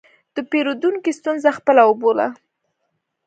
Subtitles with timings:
[0.35, 2.27] د پیرودونکي ستونزه خپله وبوله.